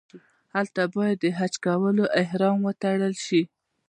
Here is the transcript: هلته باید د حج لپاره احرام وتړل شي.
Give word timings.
هلته 0.55 0.81
باید 0.95 1.17
د 1.23 1.25
حج 1.37 1.53
لپاره 1.63 2.03
احرام 2.21 2.57
وتړل 2.63 3.15
شي. 3.25 3.41